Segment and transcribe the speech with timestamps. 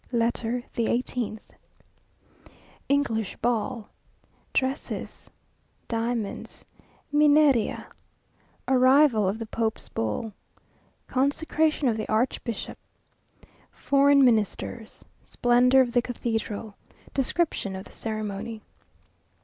[0.11, 1.53] LETTER THE EIGHTEENTH
[2.89, 3.87] English Ball
[4.51, 5.29] Dresses
[5.87, 6.65] Diamonds
[7.13, 7.85] Mineria
[8.67, 10.33] Arrival of the Pope's Bull
[11.05, 12.79] Consecration of the Archbishop
[13.71, 16.73] Foreign Ministers Splendour of the Cathedral
[17.13, 18.63] Description of the Ceremony.